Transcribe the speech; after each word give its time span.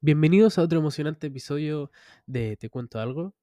Bienvenidos 0.00 0.58
a 0.58 0.62
otro 0.62 0.78
emocionante 0.78 1.26
episodio 1.26 1.90
de 2.24 2.56
Te 2.56 2.70
cuento 2.70 3.00
algo. 3.00 3.34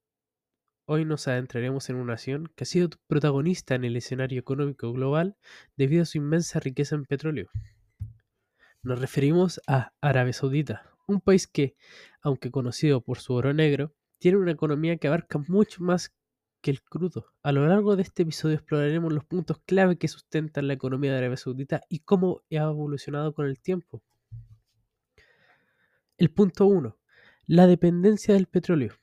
Hoy 0.86 1.04
nos 1.04 1.28
adentraremos 1.28 1.90
en 1.90 1.98
una 1.98 2.14
nación 2.14 2.50
que 2.56 2.64
ha 2.64 2.66
sido 2.66 2.92
protagonista 3.08 3.76
en 3.76 3.84
el 3.84 3.98
escenario 3.98 4.40
económico 4.40 4.94
global 4.94 5.36
debido 5.76 6.04
a 6.04 6.06
su 6.06 6.18
inmensa 6.18 6.62
riqueza 6.62 6.96
en 6.96 7.04
petróleo. 7.04 7.50
Nos 8.84 9.02
referimos 9.02 9.60
a 9.68 9.92
Arabia 10.00 10.32
Saudita, 10.32 10.90
un 11.08 11.20
país 11.20 11.46
que, 11.46 11.76
aunque 12.22 12.52
conocido 12.52 13.02
por 13.02 13.20
su 13.20 13.34
oro 13.34 13.54
negro, 13.54 13.94
tiene 14.18 14.38
una 14.38 14.52
economía 14.52 14.96
que 14.96 15.10
abarca 15.10 15.38
mucho 15.50 15.84
más 15.84 16.14
que 16.62 16.72
el 16.72 16.82
crudo. 16.82 17.34
A 17.44 17.52
lo 17.52 17.68
largo 17.68 17.98
de 17.98 18.04
este 18.04 18.24
episodio 18.24 18.56
exploraremos 18.56 19.12
los 19.12 19.26
puntos 19.26 19.60
clave 19.66 19.98
que 19.98 20.08
sustentan 20.08 20.70
la 20.70 20.76
economía 20.76 21.12
de 21.12 21.18
Arabia 21.18 21.36
Saudita 21.36 21.82
y 21.90 22.00
cómo 22.00 22.44
ha 22.50 22.56
evolucionado 22.56 23.34
con 23.34 23.46
el 23.46 23.60
tiempo. 23.60 24.02
El 26.18 26.32
punto 26.32 26.66
1. 26.66 26.98
La 27.46 27.68
dependencia 27.68 28.36
del 28.36 28.48
petróleo. 28.48 28.94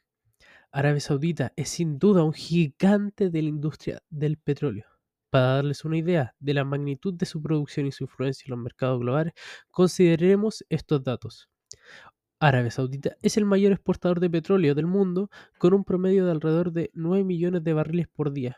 Arabia 0.71 1.01
Saudita 1.01 1.53
es 1.57 1.69
sin 1.69 1.99
duda 1.99 2.25
un 2.25 2.33
gigante 2.33 3.29
de 3.29 3.43
la 3.43 3.51
industria 3.51 4.03
del 4.09 4.39
petróleo. 4.39 4.87
Para 5.29 5.57
darles 5.57 5.85
una 5.85 5.99
idea 5.99 6.35
de 6.41 6.55
la 6.55 6.65
magnitud 6.65 7.13
de 7.13 7.27
su 7.27 7.43
producción 7.43 7.85
y 7.85 7.93
su 7.93 8.05
influencia 8.05 8.45
en 8.47 8.53
los 8.53 8.61
mercados 8.61 8.99
globales, 8.99 9.35
consideremos 9.71 10.65
estos 10.71 11.05
datos. 11.05 11.51
Arabia 12.41 12.71
Saudita 12.71 13.19
es 13.21 13.37
el 13.37 13.45
mayor 13.45 13.73
exportador 13.73 14.19
de 14.19 14.31
petróleo 14.31 14.75
del 14.75 14.87
mundo 14.87 15.29
con 15.59 15.75
un 15.75 15.85
promedio 15.85 16.25
de 16.25 16.33
alrededor 16.33 16.73
de 16.73 16.91
9 16.95 17.25
millones 17.25 17.63
de 17.63 17.75
barriles 17.75 18.09
por 18.09 18.33
día, 18.33 18.57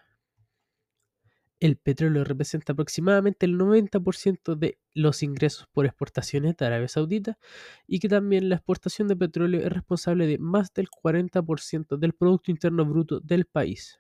el 1.65 1.79
petróleo 1.79 2.25
representa 2.25 2.75
aproximadamente 2.75 3.47
el 3.47 3.57
90% 3.57 4.55
de 4.55 4.79
los 4.93 5.23
ingresos 5.23 5.67
por 5.73 5.87
exportaciones 5.87 6.59
de 6.59 6.67
Arabia 6.67 6.89
Saudita 6.89 7.39
y 7.87 8.01
que 8.01 8.09
también 8.11 8.51
la 8.51 8.57
exportación 8.57 9.09
de 9.09 9.17
petróleo 9.17 9.63
es 9.63 9.73
responsable 9.73 10.27
de 10.27 10.37
más 10.37 10.75
del 10.75 10.89
40% 10.91 11.97
del 11.97 12.13
Producto 12.13 12.51
Interno 12.51 12.85
Bruto 12.85 13.19
del 13.19 13.47
país. 13.47 13.99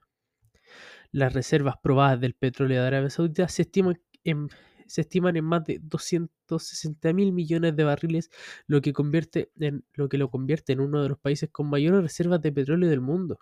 Las 1.10 1.32
reservas 1.32 1.76
probadas 1.82 2.20
del 2.20 2.34
petróleo 2.34 2.82
de 2.82 2.86
Arabia 2.86 3.08
Saudita 3.08 3.48
se 3.48 3.62
estiman 3.62 3.98
en, 4.24 4.50
más 5.42 5.64
de 5.64 5.78
260 5.80 7.14
mil 7.14 7.32
millones 7.32 7.74
de 7.74 7.84
barriles, 7.84 8.28
lo 8.66 8.82
que 8.82 8.90
lo 10.18 10.30
convierte 10.30 10.72
en 10.74 10.80
uno 10.80 11.02
de 11.02 11.08
los 11.08 11.18
países 11.18 11.48
con 11.50 11.70
mayores 11.70 12.02
reservas 12.02 12.42
de 12.42 12.52
petróleo 12.52 12.90
del 12.90 13.00
mundo. 13.00 13.38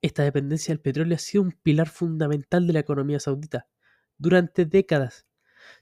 Esta 0.00 0.22
dependencia 0.22 0.72
del 0.72 0.80
petróleo 0.80 1.16
ha 1.16 1.18
sido 1.18 1.42
un 1.42 1.52
pilar 1.52 1.88
fundamental 1.88 2.66
de 2.66 2.72
la 2.72 2.80
economía 2.80 3.20
saudita 3.20 3.68
durante 4.18 4.64
décadas. 4.64 5.26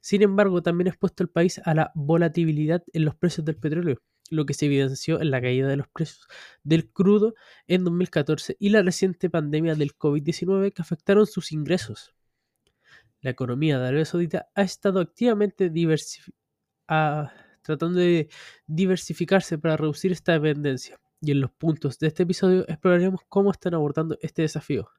Sin 0.01 0.23
embargo, 0.23 0.63
también 0.63 0.89
ha 0.89 0.91
expuesto 0.91 1.23
el 1.23 1.31
país 1.31 1.61
a 1.65 1.75
la 1.75 1.93
volatilidad 1.95 2.83
en 2.93 3.05
los 3.05 3.15
precios 3.15 3.45
del 3.45 3.57
petróleo, 3.57 4.03
lo 4.31 4.47
que 4.47 4.55
se 4.55 4.67
evidenció 4.67 5.21
en 5.21 5.31
la 5.31 5.41
caída 5.41 5.69
de 5.69 5.77
los 5.77 5.89
precios 5.89 6.27
del 6.63 6.91
crudo 6.91 7.35
en 7.67 7.85
2014 7.85 8.57
y 8.59 8.71
la 8.71 8.83
reciente 8.83 9.31
pandemia 9.31 9.75
del 9.75 9.97
COVID-19 9.97 10.73
que 10.73 10.83
afectaron 10.83 11.27
sus 11.27 11.53
ingresos. 11.53 12.15
La 13.21 13.31
economía 13.31 13.79
de 13.79 13.89
Arabia 13.89 14.05
Saudita 14.05 14.49
ha 14.55 14.63
estado 14.63 15.01
activamente 15.01 15.71
tratando 17.63 18.01
de 18.01 18.29
diversificarse 18.67 19.59
para 19.59 19.77
reducir 19.77 20.13
esta 20.13 20.33
dependencia 20.33 21.00
y 21.21 21.33
en 21.33 21.41
los 21.41 21.51
puntos 21.51 21.99
de 21.99 22.09
este 22.09 22.23
episodio 22.23 22.67
exploraremos 22.69 23.21
cómo 23.29 23.51
están 23.51 23.75
abordando 23.75 24.19
este 24.23 24.43
desafío. 24.43 24.91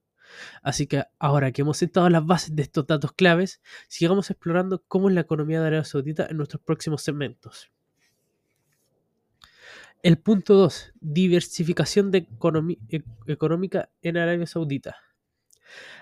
Así 0.61 0.88
que 0.88 1.03
ahora 1.19 1.52
que 1.52 1.61
hemos 1.61 1.77
sentado 1.77 2.09
las 2.09 2.25
bases 2.25 2.55
de 2.55 2.61
estos 2.61 2.88
datos 2.88 3.11
claves, 3.14 3.61
sigamos 3.88 4.30
explorando 4.30 4.83
cómo 4.88 5.09
es 5.09 5.16
la 5.16 5.22
economía 5.22 5.59
de 5.59 5.67
Arabia 5.67 5.83
Saudita 5.83 6.27
en 6.30 6.38
nuestros 6.38 6.61
próximos 6.61 7.02
segmentos. 7.02 7.69
El 10.03 10.17
punto 10.17 10.55
2. 10.55 10.94
Diversificación 10.99 12.11
de 12.11 12.27
e-, 12.89 13.03
económica 13.27 13.89
en 14.02 14.17
Arabia 14.17 14.47
Saudita. 14.47 14.95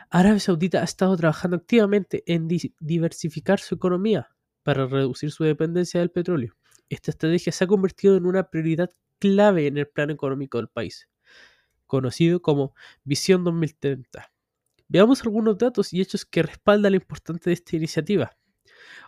Arabia 0.10 0.40
Saudita 0.40 0.82
ha 0.82 0.86
estado 0.86 1.16
trabajando 1.18 1.58
activamente 1.58 2.24
en 2.26 2.48
diversificar 2.80 3.60
su 3.60 3.76
economía 3.76 4.30
para 4.64 4.88
reducir 4.88 5.32
su 5.32 5.44
dependencia 5.44 6.00
del 6.00 6.12
petróleo. 6.12 6.56
Esta 6.88 7.12
estrategia 7.12 7.52
se 7.52 7.64
ha 7.64 7.68
convertido 7.68 8.16
en 8.16 8.26
una 8.26 8.50
prioridad 8.50 8.90
clave 9.20 9.68
en 9.68 9.78
el 9.78 9.88
plano 9.88 10.14
económico 10.14 10.58
del 10.58 10.70
país, 10.70 11.08
conocido 11.86 12.42
como 12.42 12.74
Visión 13.04 13.44
2030. 13.44 14.32
Veamos 14.88 15.22
algunos 15.22 15.58
datos 15.58 15.94
y 15.94 16.02
hechos 16.02 16.26
que 16.26 16.44
respaldan 16.44 16.94
la 16.94 16.98
importancia 16.98 17.50
de 17.50 17.54
esta 17.54 17.76
iniciativa. 17.76 18.36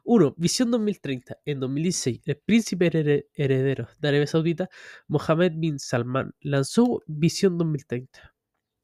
1. 0.04 0.36
Visión 0.38 0.72
2030. 0.72 1.38
En 1.46 1.60
2016, 1.60 2.22
el 2.26 2.38
príncipe 2.38 2.88
heredero 3.34 3.88
de 4.00 4.08
Arabia 4.08 4.28
Saudita, 4.28 4.70
Mohammed 5.08 5.54
bin 5.56 5.80
Salman, 5.80 6.34
lanzó 6.42 7.02
Visión 7.08 7.58
2030. 7.58 8.34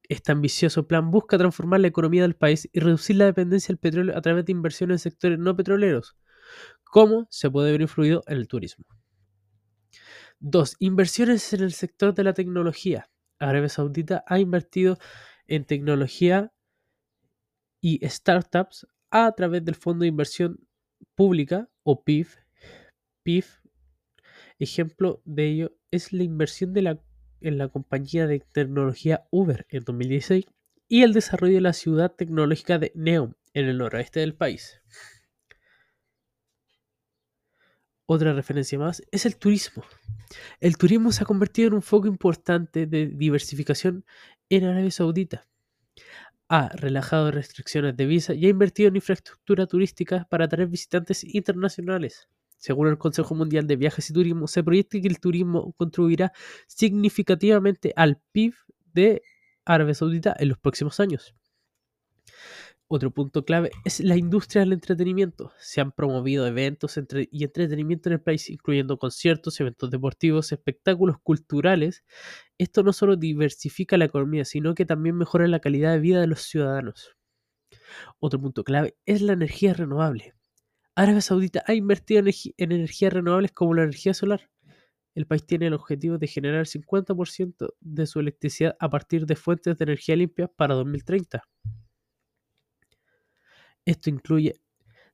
Este 0.09 0.31
ambicioso 0.31 0.87
plan 0.87 1.11
busca 1.11 1.37
transformar 1.37 1.81
la 1.81 1.87
economía 1.87 2.21
del 2.21 2.35
país 2.35 2.69
y 2.71 2.79
reducir 2.79 3.17
la 3.17 3.25
dependencia 3.25 3.67
del 3.67 3.79
petróleo 3.79 4.17
a 4.17 4.21
través 4.21 4.45
de 4.45 4.53
inversiones 4.53 5.05
en 5.05 5.11
sectores 5.11 5.37
no 5.37 5.55
petroleros, 5.55 6.15
como 6.85 7.27
se 7.29 7.51
puede 7.51 7.71
ver 7.71 7.81
influido 7.81 8.23
en 8.27 8.37
el 8.37 8.47
turismo. 8.47 8.85
Dos, 10.39 10.75
inversiones 10.79 11.51
en 11.53 11.61
el 11.63 11.73
sector 11.73 12.13
de 12.13 12.23
la 12.23 12.33
tecnología. 12.33 13.09
Arabia 13.39 13.69
Saudita 13.69 14.23
ha 14.27 14.39
invertido 14.39 14.99
en 15.47 15.65
tecnología 15.65 16.53
y 17.81 18.07
startups 18.07 18.87
a 19.09 19.31
través 19.31 19.65
del 19.65 19.73
Fondo 19.73 20.03
de 20.03 20.09
Inversión 20.09 20.67
Pública 21.15 21.69
o 21.81 22.03
PIF. 22.03 22.35
PIF, 23.23 23.61
ejemplo 24.59 25.23
de 25.25 25.47
ello 25.47 25.77
es 25.89 26.13
la 26.13 26.23
inversión 26.23 26.73
en 27.41 27.57
la 27.57 27.69
compañía 27.69 28.27
de 28.27 28.39
tecnología 28.39 29.27
Uber 29.31 29.65
en 29.69 29.83
2016 29.83 30.45
y 30.87 31.01
el 31.01 31.13
desarrollo 31.13 31.55
de 31.55 31.61
la 31.61 31.73
ciudad 31.73 32.13
tecnológica 32.13 32.77
de 32.77 32.91
Neom 32.93 33.33
en 33.53 33.65
el 33.65 33.79
noroeste 33.79 34.19
del 34.19 34.35
país. 34.35 34.81
Otra 38.09 38.31
referencia 38.31 38.79
más 38.79 39.03
es 39.11 39.25
el 39.25 39.35
turismo. 39.35 39.83
El 40.61 40.77
turismo 40.77 41.11
se 41.11 41.23
ha 41.23 41.25
convertido 41.25 41.67
en 41.67 41.73
un 41.73 41.81
foco 41.81 42.07
importante 42.07 42.87
de 42.87 43.07
diversificación 43.07 44.05
en 44.49 44.63
Arabia 44.63 44.91
Saudita. 44.91 45.45
Ha 46.47 46.69
relajado 46.69 47.31
restricciones 47.31 47.97
de 47.97 48.05
visa 48.05 48.33
y 48.33 48.45
ha 48.45 48.49
invertido 48.49 48.87
en 48.87 48.95
infraestructura 48.95 49.67
turística 49.67 50.25
para 50.29 50.45
atraer 50.45 50.69
visitantes 50.69 51.25
internacionales. 51.25 52.29
Según 52.55 52.87
el 52.87 52.97
Consejo 52.97 53.35
Mundial 53.35 53.67
de 53.67 53.75
Viajes 53.75 54.09
y 54.09 54.13
Turismo, 54.13 54.47
se 54.47 54.63
proyecta 54.63 55.01
que 55.01 55.07
el 55.09 55.19
turismo 55.19 55.73
contribuirá 55.73 56.31
significativamente 56.65 57.91
al 57.97 58.21
PIB 58.31 58.53
de 58.93 59.21
Arabia 59.65 59.93
Saudita 59.93 60.33
en 60.39 60.47
los 60.47 60.57
próximos 60.57 61.01
años. 61.01 61.35
Otro 62.89 63.11
punto 63.11 63.43
clave 63.43 63.71
es 63.83 63.99
la 63.99 64.15
industria 64.15 64.61
del 64.61 64.71
entretenimiento. 64.71 65.51
Se 65.59 65.81
han 65.81 65.91
promovido 65.91 66.47
eventos 66.47 66.97
y 67.31 67.43
entretenimiento 67.43 68.07
en 68.07 68.13
el 68.13 68.21
país, 68.21 68.49
incluyendo 68.49 68.97
conciertos, 68.97 69.59
eventos 69.59 69.91
deportivos, 69.91 70.53
espectáculos 70.53 71.17
culturales. 71.21 72.05
Esto 72.57 72.83
no 72.83 72.93
solo 72.93 73.17
diversifica 73.17 73.97
la 73.97 74.05
economía, 74.05 74.45
sino 74.45 74.73
que 74.73 74.85
también 74.85 75.17
mejora 75.17 75.49
la 75.49 75.59
calidad 75.59 75.91
de 75.91 75.99
vida 75.99 76.21
de 76.21 76.27
los 76.27 76.43
ciudadanos. 76.43 77.17
Otro 78.19 78.39
punto 78.39 78.63
clave 78.63 78.95
es 79.05 79.21
la 79.21 79.33
energía 79.33 79.73
renovable. 79.73 80.33
Arabia 80.95 81.21
Saudita 81.21 81.63
ha 81.67 81.73
invertido 81.73 82.21
en 82.21 82.71
energías 82.71 83.11
renovables 83.11 83.51
como 83.51 83.73
la 83.73 83.83
energía 83.83 84.13
solar. 84.13 84.49
El 85.13 85.27
país 85.27 85.45
tiene 85.45 85.67
el 85.67 85.73
objetivo 85.73 86.17
de 86.17 86.27
generar 86.27 86.61
el 86.61 86.67
50% 86.67 87.73
de 87.81 88.05
su 88.07 88.21
electricidad 88.21 88.77
a 88.79 88.89
partir 88.89 89.25
de 89.25 89.35
fuentes 89.35 89.77
de 89.77 89.83
energía 89.83 90.15
limpia 90.15 90.47
para 90.47 90.75
2030. 90.75 91.43
Esto 93.87 94.09
incluye 94.09 94.59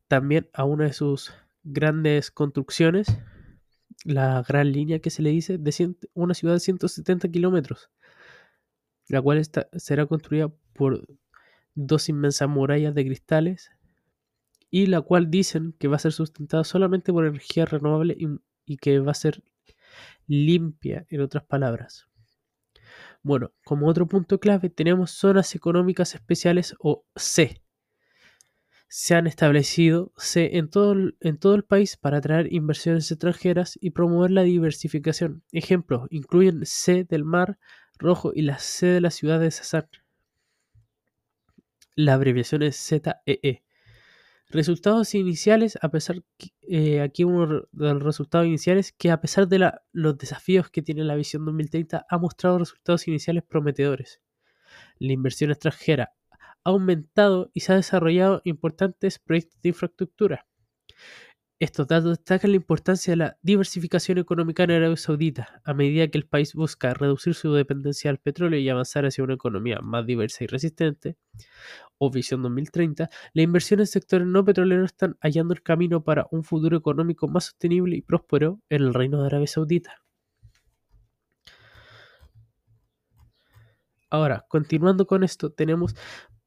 también 0.07 0.49
a 0.51 0.63
una 0.63 0.85
de 0.85 0.93
sus 0.93 1.31
grandes 1.63 2.31
construcciones, 2.31 3.19
la 4.03 4.41
gran 4.41 4.71
línea 4.71 4.97
que 4.97 5.11
se 5.11 5.21
le 5.21 5.29
dice, 5.29 5.59
de 5.59 5.95
una 6.15 6.33
ciudad 6.33 6.55
de 6.55 6.59
170 6.59 7.29
kilómetros, 7.29 7.91
la 9.09 9.21
cual 9.21 9.43
será 9.75 10.07
construida 10.07 10.51
por 10.73 11.07
dos 11.75 12.09
inmensas 12.09 12.49
murallas 12.49 12.95
de 12.95 13.05
cristales 13.05 13.69
y 14.71 14.87
la 14.87 15.01
cual 15.01 15.29
dicen 15.29 15.75
que 15.77 15.87
va 15.87 15.97
a 15.97 15.99
ser 15.99 16.11
sustentada 16.11 16.63
solamente 16.63 17.13
por 17.13 17.27
energía 17.27 17.65
renovable 17.65 18.15
y, 18.17 18.25
y 18.65 18.77
que 18.77 18.97
va 18.97 19.11
a 19.11 19.13
ser 19.13 19.43
limpia, 20.25 21.05
en 21.11 21.21
otras 21.21 21.43
palabras. 21.43 22.07
Bueno, 23.21 23.51
como 23.63 23.87
otro 23.87 24.07
punto 24.07 24.39
clave 24.39 24.71
tenemos 24.71 25.11
zonas 25.11 25.53
económicas 25.53 26.15
especiales 26.15 26.75
o 26.79 27.05
C, 27.15 27.62
se 28.95 29.15
han 29.15 29.25
establecido 29.25 30.13
en 30.35 30.69
todo, 30.69 30.95
en 31.19 31.39
todo 31.39 31.55
el 31.55 31.63
país 31.63 31.97
para 31.97 32.19
atraer 32.19 32.53
inversiones 32.53 33.09
extranjeras 33.09 33.75
y 33.81 33.89
promover 33.89 34.29
la 34.29 34.43
diversificación. 34.43 35.41
Ejemplos 35.51 36.05
incluyen 36.11 36.63
C 36.67 37.03
del 37.03 37.23
Mar 37.23 37.57
Rojo 37.97 38.33
y 38.35 38.43
la 38.43 38.59
C 38.59 38.85
de 38.85 39.01
la 39.01 39.09
ciudad 39.09 39.39
de 39.39 39.49
Sassar. 39.49 39.89
La 41.95 42.13
abreviación 42.13 42.61
es 42.61 42.77
ZEE. 42.77 43.63
Resultados 44.49 45.15
iniciales, 45.15 45.79
a 45.81 45.89
pesar 45.89 46.21
eh, 46.61 47.01
aquí 47.01 47.23
uno 47.23 47.63
de 47.71 47.93
los 47.95 48.03
resultados 48.03 48.45
iniciales, 48.45 48.91
que 48.91 49.09
a 49.09 49.19
pesar 49.19 49.47
de 49.47 49.71
los 49.91 50.17
desafíos 50.19 50.69
que 50.69 50.83
tiene 50.83 51.03
la 51.03 51.15
visión 51.15 51.45
2030, 51.45 52.05
ha 52.07 52.17
mostrado 52.19 52.59
resultados 52.59 53.07
iniciales 53.07 53.43
prometedores. 53.43 54.21
La 54.99 55.13
inversión 55.13 55.49
extranjera 55.49 56.13
aumentado 56.63 57.51
y 57.53 57.61
se 57.61 57.73
ha 57.73 57.75
desarrollado 57.75 58.41
importantes 58.45 59.19
proyectos 59.19 59.61
de 59.61 59.69
infraestructura. 59.69 60.47
Estos 61.59 61.87
datos 61.87 62.17
destacan 62.17 62.51
la 62.51 62.57
importancia 62.57 63.11
de 63.11 63.17
la 63.17 63.37
diversificación 63.41 64.17
económica 64.17 64.63
en 64.63 64.71
Arabia 64.71 64.97
Saudita, 64.97 65.61
a 65.63 65.73
medida 65.73 66.09
que 66.09 66.17
el 66.17 66.27
país 66.27 66.53
busca 66.55 66.93
reducir 66.93 67.35
su 67.35 67.53
dependencia 67.53 68.09
del 68.09 68.17
petróleo 68.17 68.59
y 68.59 68.67
avanzar 68.67 69.05
hacia 69.05 69.23
una 69.23 69.35
economía 69.35 69.79
más 69.79 70.05
diversa 70.05 70.43
y 70.43 70.47
resistente, 70.47 71.15
o 71.97 72.11
Visión 72.11 72.41
2030, 72.41 73.09
la 73.33 73.41
inversión 73.41 73.79
en 73.79 73.87
sectores 73.87 74.27
no 74.27 74.43
petroleros 74.43 74.87
están 74.87 75.15
hallando 75.21 75.53
el 75.53 75.63
camino 75.63 76.03
para 76.03 76.27
un 76.31 76.43
futuro 76.43 76.75
económico 76.75 77.29
más 77.29 77.45
sostenible 77.45 77.95
y 77.95 78.01
próspero 78.01 78.59
en 78.69 78.81
el 78.81 78.93
Reino 78.93 79.21
de 79.21 79.27
Arabia 79.27 79.47
Saudita. 79.47 80.03
Ahora, 84.09 84.45
continuando 84.49 85.07
con 85.07 85.23
esto, 85.23 85.51
tenemos 85.51 85.95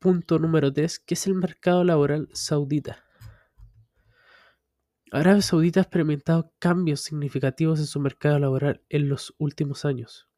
punto 0.06 0.38
número 0.38 0.72
3, 0.72 1.00
que 1.00 1.14
es 1.14 1.26
el 1.26 1.34
mercado 1.34 1.82
laboral 1.82 2.28
saudita. 2.32 3.02
Arabia 5.10 5.42
Saudita 5.42 5.80
ha 5.80 5.82
experimentado 5.82 6.52
cambios 6.60 7.00
significativos 7.00 7.80
en 7.80 7.86
su 7.86 7.98
mercado 7.98 8.38
laboral 8.38 8.82
en 8.88 9.08
los 9.08 9.34
últimos 9.38 9.84
años. 9.84 10.28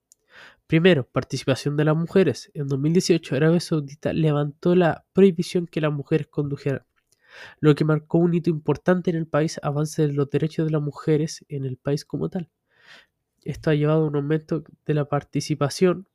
Primero, 0.67 1.07
participación 1.07 1.77
de 1.77 1.85
las 1.85 1.95
mujeres. 1.95 2.51
En 2.55 2.67
2018, 2.67 3.37
Arabia 3.37 3.61
Saudita 3.61 4.15
levantó 4.15 4.75
la 4.75 5.05
prohibición 5.13 5.67
que 5.67 5.83
las 5.83 5.93
mujeres 5.93 6.29
condujeran, 6.29 6.87
lo 7.61 7.75
que 7.75 7.85
marcó 7.85 8.17
un 8.17 8.33
hito 8.33 8.49
importante 8.49 9.11
en 9.11 9.17
el 9.17 9.27
país, 9.27 9.61
avance 9.63 10.07
de 10.07 10.15
los 10.15 10.31
derechos 10.31 10.65
de 10.65 10.73
las 10.73 10.81
mujeres 10.81 11.45
en 11.51 11.67
el 11.67 11.77
país 11.77 12.07
como 12.07 12.31
tal. 12.31 12.49
Esto 13.43 13.69
ha 13.69 13.75
llevado 13.75 14.05
a 14.05 14.09
un 14.09 14.17
aumento 14.17 14.65
de 14.87 14.95
la 14.95 15.11
participación 15.11 16.09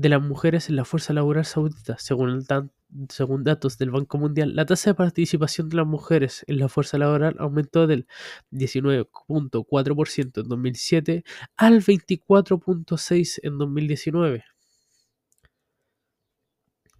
de 0.00 0.08
las 0.08 0.22
mujeres 0.22 0.70
en 0.70 0.76
la 0.76 0.86
fuerza 0.86 1.12
laboral 1.12 1.44
saudita, 1.44 1.98
según 1.98 3.44
datos 3.44 3.76
del 3.76 3.90
Banco 3.90 4.16
Mundial, 4.16 4.56
la 4.56 4.64
tasa 4.64 4.90
de 4.90 4.94
participación 4.94 5.68
de 5.68 5.76
las 5.76 5.86
mujeres 5.86 6.42
en 6.46 6.58
la 6.58 6.70
fuerza 6.70 6.96
laboral 6.96 7.36
aumentó 7.38 7.86
del 7.86 8.06
19.4% 8.50 10.40
en 10.40 10.48
2007 10.48 11.24
al 11.54 11.82
24.6% 11.82 13.40
en 13.42 13.58
2019. 13.58 14.44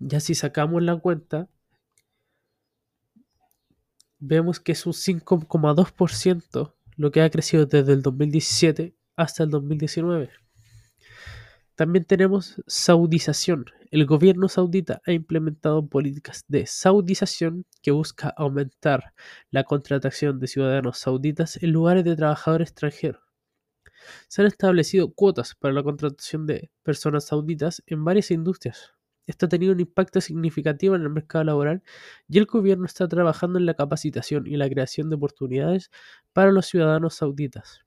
Ya 0.00 0.20
si 0.20 0.34
sacamos 0.34 0.82
la 0.82 0.98
cuenta, 0.98 1.48
vemos 4.18 4.60
que 4.60 4.72
es 4.72 4.84
un 4.84 4.92
5,2% 4.92 6.74
lo 6.96 7.10
que 7.10 7.22
ha 7.22 7.30
crecido 7.30 7.64
desde 7.64 7.94
el 7.94 8.02
2017 8.02 8.94
hasta 9.16 9.44
el 9.44 9.48
2019. 9.48 10.49
También 11.80 12.04
tenemos 12.04 12.62
saudización. 12.66 13.64
El 13.90 14.04
gobierno 14.04 14.50
saudita 14.50 15.00
ha 15.06 15.12
implementado 15.12 15.88
políticas 15.88 16.44
de 16.46 16.66
saudización 16.66 17.64
que 17.80 17.90
busca 17.90 18.28
aumentar 18.36 19.14
la 19.50 19.64
contratación 19.64 20.40
de 20.40 20.46
ciudadanos 20.46 20.98
sauditas 20.98 21.56
en 21.62 21.72
lugares 21.72 22.04
de 22.04 22.16
trabajadores 22.16 22.68
extranjeros. 22.68 23.22
Se 24.28 24.42
han 24.42 24.48
establecido 24.48 25.14
cuotas 25.14 25.54
para 25.54 25.72
la 25.72 25.82
contratación 25.82 26.44
de 26.44 26.70
personas 26.82 27.24
sauditas 27.28 27.82
en 27.86 28.04
varias 28.04 28.30
industrias. 28.30 28.92
Esto 29.26 29.46
ha 29.46 29.48
tenido 29.48 29.72
un 29.72 29.80
impacto 29.80 30.20
significativo 30.20 30.96
en 30.96 31.00
el 31.00 31.08
mercado 31.08 31.44
laboral 31.44 31.82
y 32.28 32.36
el 32.36 32.44
gobierno 32.44 32.84
está 32.84 33.08
trabajando 33.08 33.58
en 33.58 33.64
la 33.64 33.72
capacitación 33.72 34.46
y 34.46 34.58
la 34.58 34.68
creación 34.68 35.08
de 35.08 35.16
oportunidades 35.16 35.90
para 36.34 36.52
los 36.52 36.66
ciudadanos 36.66 37.14
sauditas. 37.14 37.86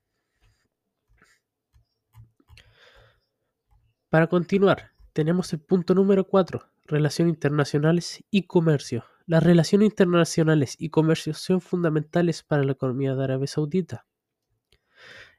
Para 4.14 4.28
continuar, 4.28 4.92
tenemos 5.12 5.52
el 5.54 5.60
punto 5.60 5.96
número 5.96 6.28
4, 6.28 6.62
relaciones 6.86 7.34
internacionales 7.34 8.24
y 8.30 8.44
comercio. 8.44 9.06
Las 9.26 9.42
relaciones 9.42 9.90
internacionales 9.90 10.76
y 10.78 10.90
comercio 10.90 11.34
son 11.34 11.62
fundamentales 11.62 12.44
para 12.44 12.64
la 12.64 12.74
economía 12.74 13.16
de 13.16 13.24
Arabia 13.24 13.48
Saudita. 13.48 14.06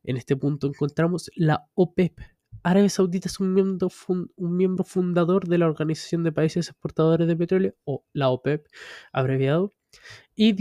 En 0.03 0.17
este 0.17 0.35
punto 0.37 0.67
encontramos 0.67 1.31
la 1.37 1.69
OPEP. 1.75 2.19
Arabia 2.65 2.89
Saudita 2.89 3.29
es 3.29 3.39
un 3.39 3.55
miembro, 3.55 3.91
un 4.09 4.57
miembro 4.57 4.83
fundador 4.83 5.47
de 5.47 5.59
la 5.59 5.67
Organización 5.67 6.25
de 6.25 6.33
Países 6.33 6.69
Exportadores 6.69 7.29
de 7.29 7.37
Petróleo, 7.37 7.77
o 7.85 8.05
la 8.13 8.31
OPEP, 8.31 8.67
abreviado, 9.13 9.73
y, 10.35 10.53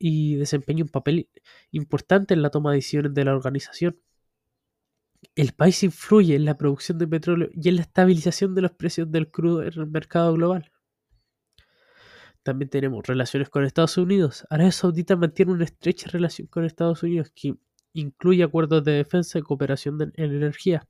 y 0.00 0.34
desempeña 0.34 0.82
un 0.82 0.90
papel 0.90 1.30
importante 1.70 2.34
en 2.34 2.42
la 2.42 2.50
toma 2.50 2.72
de 2.72 2.78
decisiones 2.78 3.14
de 3.14 3.24
la 3.24 3.36
organización 3.36 4.00
el 5.34 5.52
país 5.52 5.82
influye 5.82 6.34
en 6.34 6.44
la 6.44 6.56
producción 6.58 6.98
de 6.98 7.06
petróleo 7.06 7.48
y 7.54 7.68
en 7.68 7.76
la 7.76 7.82
estabilización 7.82 8.54
de 8.54 8.62
los 8.62 8.72
precios 8.72 9.10
del 9.10 9.30
crudo 9.30 9.62
en 9.62 9.72
el 9.72 9.86
mercado 9.86 10.34
global. 10.34 10.70
También 12.42 12.68
tenemos 12.68 13.06
relaciones 13.06 13.48
con 13.48 13.64
Estados 13.64 13.96
Unidos. 13.96 14.44
Arabia 14.50 14.72
Saudita 14.72 15.16
mantiene 15.16 15.52
una 15.52 15.64
estrecha 15.64 16.10
relación 16.10 16.48
con 16.48 16.64
Estados 16.64 17.02
Unidos 17.02 17.30
que 17.34 17.54
incluye 17.92 18.42
acuerdos 18.42 18.82
de 18.84 18.92
defensa 18.92 19.38
y 19.38 19.42
cooperación 19.42 20.00
en 20.00 20.12
energía. 20.16 20.88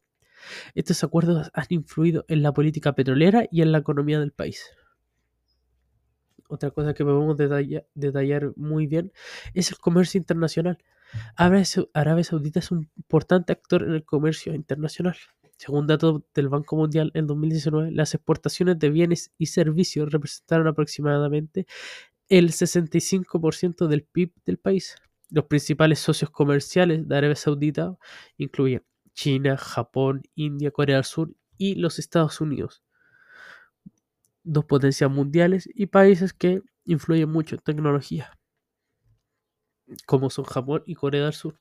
Estos 0.74 1.04
acuerdos 1.04 1.50
han 1.52 1.66
influido 1.68 2.24
en 2.28 2.42
la 2.42 2.52
política 2.52 2.94
petrolera 2.94 3.44
y 3.50 3.62
en 3.62 3.70
la 3.70 3.78
economía 3.78 4.18
del 4.18 4.32
país. 4.32 4.64
Otra 6.48 6.70
cosa 6.70 6.94
que 6.94 7.04
podemos 7.04 7.36
detallar 7.36 8.52
muy 8.56 8.86
bien 8.86 9.12
es 9.54 9.70
el 9.70 9.78
comercio 9.78 10.18
internacional. 10.18 10.78
Arabia 11.36 12.24
Saudita 12.24 12.60
es 12.60 12.70
un 12.70 12.90
importante 12.96 13.52
actor 13.52 13.82
en 13.82 13.92
el 13.94 14.04
comercio 14.04 14.54
internacional. 14.54 15.16
Según 15.56 15.86
datos 15.86 16.22
del 16.34 16.48
Banco 16.48 16.76
Mundial, 16.76 17.12
en 17.14 17.26
2019 17.26 17.92
las 17.92 18.14
exportaciones 18.14 18.78
de 18.78 18.90
bienes 18.90 19.32
y 19.38 19.46
servicios 19.46 20.10
representaron 20.10 20.66
aproximadamente 20.66 21.66
el 22.28 22.50
65% 22.50 23.86
del 23.86 24.02
PIB 24.02 24.32
del 24.44 24.58
país. 24.58 24.96
Los 25.30 25.44
principales 25.44 26.00
socios 26.00 26.30
comerciales 26.30 27.06
de 27.06 27.16
Arabia 27.16 27.36
Saudita 27.36 27.96
incluyen 28.38 28.82
China, 29.14 29.56
Japón, 29.56 30.22
India, 30.34 30.70
Corea 30.70 30.96
del 30.96 31.04
Sur 31.04 31.34
y 31.58 31.76
los 31.76 31.98
Estados 31.98 32.40
Unidos. 32.40 32.82
Dos 34.42 34.64
potencias 34.64 35.10
mundiales 35.10 35.68
y 35.72 35.86
países 35.86 36.32
que 36.32 36.62
influyen 36.84 37.30
mucho 37.30 37.54
en 37.54 37.60
tecnología 37.60 38.32
como 40.06 40.30
son 40.30 40.44
Japón 40.44 40.82
y 40.86 40.94
Corea 40.94 41.24
del 41.24 41.32
Sur. 41.32 41.60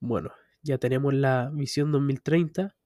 Bueno, 0.00 0.32
ya 0.62 0.78
tenemos 0.78 1.14
la 1.14 1.50
visión 1.52 1.92
2030, 1.92 2.76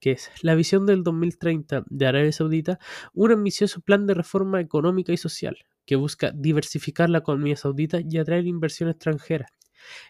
que 0.00 0.12
es 0.12 0.30
la 0.42 0.54
visión 0.54 0.86
del 0.86 1.02
2030 1.02 1.84
de 1.88 2.06
Arabia 2.06 2.32
Saudita, 2.32 2.78
un 3.12 3.32
ambicioso 3.32 3.80
plan 3.80 4.06
de 4.06 4.14
reforma 4.14 4.60
económica 4.60 5.12
y 5.12 5.16
social 5.16 5.56
que 5.86 5.96
busca 5.96 6.32
diversificar 6.34 7.08
la 7.08 7.18
economía 7.18 7.56
saudita 7.56 8.00
y 8.00 8.18
atraer 8.18 8.46
inversión 8.46 8.90
extranjera. 8.90 9.46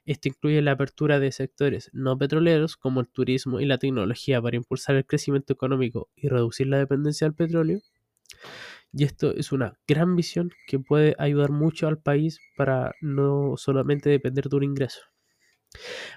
Esto 0.07 0.29
incluye 0.29 0.63
la 0.63 0.73
apertura 0.73 1.21
de 1.21 1.33
sectores 1.33 1.91
no 1.93 2.17
petroleros 2.17 2.77
como 2.77 3.01
el 3.01 3.09
turismo 3.09 3.61
y 3.61 3.67
la 3.67 3.79
tecnología 3.79 4.41
para 4.41 4.57
impulsar 4.57 4.97
el 4.97 5.05
crecimiento 5.05 5.53
económico 5.53 6.09
y 6.17 6.29
reducir 6.29 6.69
la 6.69 6.79
dependencia 6.79 7.27
del 7.27 7.35
petróleo 7.35 7.81
y 8.97 9.05
esto 9.05 9.35
es 9.35 9.53
una 9.53 9.79
gran 9.87 10.17
visión 10.17 10.51
que 10.67 10.79
puede 10.79 11.15
ayudar 11.19 11.51
mucho 11.51 11.87
al 11.87 11.99
país 11.99 12.41
para 12.57 12.95
no 13.03 13.55
solamente 13.59 14.09
depender 14.09 14.49
de 14.49 14.57
un 14.57 14.65
ingreso. 14.65 15.01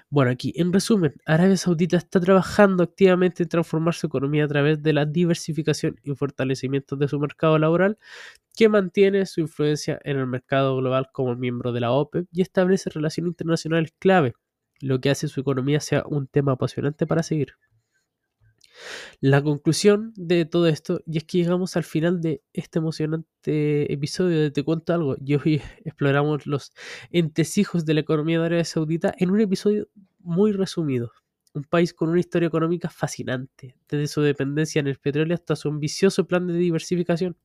Bueno, 0.08 0.30
aquí 0.30 0.54
en 0.56 0.72
resumen, 0.72 1.14
Arabia 1.26 1.58
Saudita 1.58 1.98
está 1.98 2.20
trabajando 2.20 2.82
activamente 2.82 3.42
en 3.42 3.50
transformar 3.50 3.92
su 3.94 4.06
economía 4.06 4.46
a 4.46 4.48
través 4.48 4.82
de 4.82 4.94
la 4.94 5.04
diversificación 5.04 5.96
y 6.02 6.14
fortalecimiento 6.14 6.96
de 6.96 7.08
su 7.08 7.20
mercado 7.20 7.58
laboral, 7.58 7.98
que 8.56 8.70
mantiene 8.70 9.26
su 9.26 9.42
influencia 9.42 10.00
en 10.02 10.16
el 10.18 10.26
mercado 10.26 10.76
global 10.78 11.10
como 11.12 11.36
miembro 11.36 11.72
de 11.72 11.80
la 11.80 11.92
OPEP 11.92 12.28
y 12.32 12.40
establece 12.40 12.88
relaciones 12.88 13.32
internacionales 13.32 13.92
clave, 13.98 14.32
lo 14.80 15.02
que 15.02 15.10
hace 15.10 15.28
su 15.28 15.40
economía 15.40 15.80
sea 15.80 16.04
un 16.06 16.26
tema 16.28 16.52
apasionante 16.52 17.06
para 17.06 17.22
seguir. 17.22 17.56
La 19.20 19.42
conclusión 19.42 20.12
de 20.16 20.44
todo 20.44 20.66
esto, 20.66 21.00
y 21.06 21.18
es 21.18 21.24
que 21.24 21.38
llegamos 21.38 21.76
al 21.76 21.84
final 21.84 22.20
de 22.20 22.42
este 22.52 22.78
emocionante 22.78 23.92
episodio 23.92 24.40
de 24.40 24.50
Te 24.50 24.62
cuento 24.62 24.94
algo, 24.94 25.16
y 25.24 25.34
hoy 25.34 25.62
exploramos 25.84 26.46
los 26.46 26.72
entesijos 27.10 27.84
de 27.84 27.94
la 27.94 28.00
economía 28.00 28.38
de 28.40 28.46
Arabia 28.46 28.64
Saudita 28.64 29.14
en 29.18 29.30
un 29.30 29.40
episodio 29.40 29.88
muy 30.18 30.52
resumido. 30.52 31.12
Un 31.52 31.64
país 31.64 31.92
con 31.92 32.08
una 32.08 32.20
historia 32.20 32.46
económica 32.46 32.88
fascinante, 32.90 33.76
desde 33.88 34.06
su 34.06 34.20
dependencia 34.20 34.78
en 34.78 34.86
el 34.86 34.98
petróleo 34.98 35.34
hasta 35.34 35.56
su 35.56 35.68
ambicioso 35.68 36.26
plan 36.26 36.46
de 36.46 36.54
diversificación. 36.54 37.36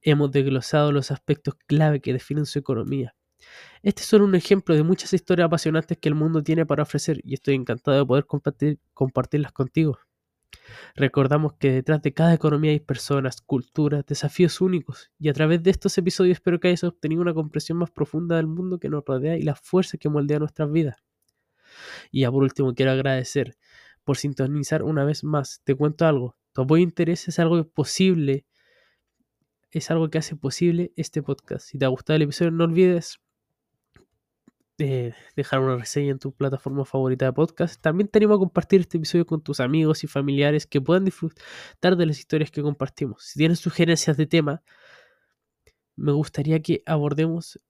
Hemos 0.00 0.30
desglosado 0.30 0.92
los 0.92 1.10
aspectos 1.10 1.54
clave 1.66 2.00
que 2.00 2.12
definen 2.12 2.46
su 2.46 2.58
economía. 2.58 3.14
Este 3.82 4.02
es 4.02 4.08
solo 4.08 4.24
un 4.24 4.34
ejemplo 4.34 4.74
de 4.74 4.82
muchas 4.82 5.12
historias 5.12 5.46
apasionantes 5.46 5.98
que 5.98 6.08
el 6.08 6.14
mundo 6.14 6.42
tiene 6.42 6.64
para 6.66 6.84
ofrecer 6.84 7.20
y 7.24 7.34
estoy 7.34 7.54
encantado 7.54 7.98
de 7.98 8.06
poder 8.06 8.26
compartir, 8.26 8.78
compartirlas 8.94 9.52
contigo. 9.52 9.98
Recordamos 10.94 11.54
que 11.54 11.72
detrás 11.72 12.02
de 12.02 12.12
cada 12.12 12.34
economía 12.34 12.72
hay 12.72 12.80
personas, 12.80 13.40
culturas, 13.40 14.04
desafíos 14.06 14.60
únicos, 14.60 15.10
y 15.18 15.28
a 15.28 15.32
través 15.32 15.62
de 15.62 15.70
estos 15.70 15.96
episodios 15.98 16.36
espero 16.36 16.60
que 16.60 16.68
hayas 16.68 16.84
obtenido 16.84 17.22
una 17.22 17.34
comprensión 17.34 17.78
más 17.78 17.90
profunda 17.90 18.36
del 18.36 18.46
mundo 18.46 18.78
que 18.78 18.88
nos 18.88 19.04
rodea 19.04 19.36
y 19.36 19.42
las 19.42 19.60
fuerzas 19.60 19.98
que 19.98 20.08
moldean 20.08 20.40
nuestras 20.40 20.70
vidas. 20.70 21.02
Y 22.10 22.22
ya 22.22 22.30
por 22.30 22.42
último 22.42 22.74
quiero 22.74 22.92
agradecer 22.92 23.56
por 24.04 24.16
sintonizar 24.16 24.82
una 24.82 25.04
vez 25.04 25.24
más. 25.24 25.60
Te 25.64 25.74
cuento 25.74 26.06
algo, 26.06 26.36
tu 26.52 26.62
apoyo 26.62 26.80
e 26.80 26.84
interés 26.84 27.28
es 27.28 27.38
algo 27.38 27.64
posible, 27.68 28.46
es 29.70 29.90
algo 29.90 30.10
que 30.10 30.18
hace 30.18 30.36
posible 30.36 30.92
este 30.96 31.22
podcast. 31.22 31.66
Si 31.66 31.78
te 31.78 31.84
ha 31.84 31.88
gustado 31.88 32.16
el 32.16 32.22
episodio 32.22 32.50
no 32.50 32.64
olvides 32.64 33.20
dejar 34.78 35.60
una 35.60 35.76
reseña 35.76 36.12
en 36.12 36.18
tu 36.18 36.32
plataforma 36.32 36.84
favorita 36.84 37.26
de 37.26 37.32
podcast. 37.32 37.80
También 37.80 38.08
te 38.08 38.18
animo 38.18 38.34
a 38.34 38.38
compartir 38.38 38.80
este 38.80 38.96
episodio 38.98 39.26
con 39.26 39.42
tus 39.42 39.60
amigos 39.60 40.04
y 40.04 40.06
familiares 40.06 40.66
que 40.66 40.80
puedan 40.80 41.04
disfrutar 41.04 41.96
de 41.96 42.06
las 42.06 42.18
historias 42.18 42.50
que 42.50 42.62
compartimos. 42.62 43.22
Si 43.22 43.38
tienes 43.38 43.60
sugerencias 43.60 44.16
de 44.16 44.26
tema, 44.26 44.62
me 45.96 46.12
gustaría 46.12 46.60
que 46.60 46.82
abordemos, 46.86 47.60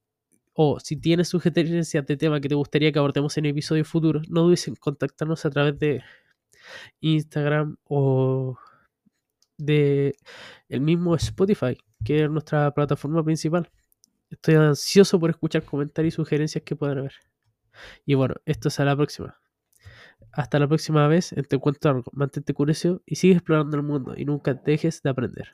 o 0.54 0.80
si 0.80 0.97
tienes 0.97 1.28
sugerencias 1.28 2.06
de 2.06 2.16
tema 2.16 2.40
que 2.40 2.49
te 2.49 2.54
gustaría 2.54 2.92
que 2.92 2.99
abordemos 2.99 3.37
en 3.38 3.47
episodios 3.47 3.88
futuros, 3.88 4.28
no 4.30 4.42
dudes 4.42 4.68
en 4.68 4.76
contactarnos 4.76 5.44
a 5.44 5.50
través 5.50 5.78
de 5.78 6.02
Instagram 7.00 7.76
o 7.85 8.56
de 9.59 10.14
el 10.68 10.80
mismo 10.80 11.14
Spotify, 11.16 11.76
que 12.04 12.25
es 12.25 12.30
nuestra 12.30 12.73
plataforma 12.73 13.25
principal. 13.25 13.71
Estoy 14.32 14.54
ansioso 14.54 15.20
por 15.20 15.30
escuchar 15.30 15.62
comentarios 15.64 16.14
y 16.14 16.16
sugerencias 16.16 16.64
que 16.64 16.74
puedan 16.74 16.98
haber. 16.98 17.14
Y 18.06 18.14
bueno, 18.14 18.34
esto 18.46 18.68
es 18.68 18.80
a 18.80 18.84
la 18.84 18.96
próxima. 18.96 19.38
Hasta 20.32 20.58
la 20.58 20.66
próxima 20.68 21.06
vez, 21.08 21.34
Te 21.48 21.58
Cuento 21.58 21.90
Algo. 21.90 22.10
Mantente 22.12 22.54
curioso 22.54 23.02
y 23.06 23.16
sigue 23.16 23.34
explorando 23.34 23.76
el 23.76 23.82
mundo 23.82 24.14
y 24.16 24.24
nunca 24.24 24.54
dejes 24.54 25.02
de 25.02 25.10
aprender. 25.10 25.48